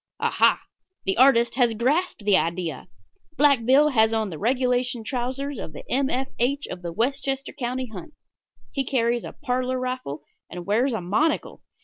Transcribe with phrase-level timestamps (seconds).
[0.19, 0.59] Aha!
[1.05, 2.87] the artist has grasped the idea.
[3.37, 6.09] Black Bill has on the regulation trousers of the M.
[6.09, 6.29] F.
[6.39, 6.65] H.
[6.71, 8.15] of the Westchester County Hunt.
[8.71, 11.61] He carries a parlor rifle, and wears a monocle.